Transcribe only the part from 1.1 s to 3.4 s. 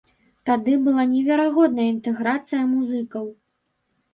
неверагодная інтэграцыя музыкаў.